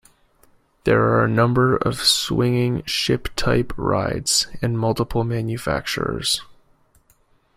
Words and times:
There 0.83 1.03
are 1.03 1.23
a 1.23 1.27
number 1.29 1.77
of 1.77 1.97
Swinging 2.01 2.83
Ship-type 2.85 3.71
rides, 3.77 4.47
and 4.59 4.75
multiple 4.79 5.23
manufacturers. 5.23 6.41